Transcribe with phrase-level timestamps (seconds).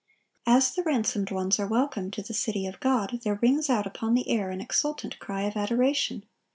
[0.47, 4.15] As the ransomed ones are welcomed to the city of God, there rings out upon
[4.15, 6.25] the air an exultant cry of adoration.